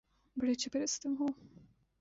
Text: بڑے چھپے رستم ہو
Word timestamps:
بڑے 0.37 0.53
چھپے 0.61 0.77
رستم 0.83 1.11
ہو 1.19 1.27